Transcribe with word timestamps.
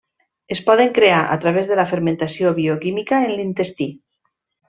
Es 0.53 0.61
poden 0.69 0.87
crear 0.95 1.19
a 1.33 1.37
través 1.43 1.69
de 1.73 1.77
la 1.81 1.85
fermentació 1.91 2.55
bioquímica 2.63 3.21
en 3.27 3.35
l'intestí. 3.41 3.91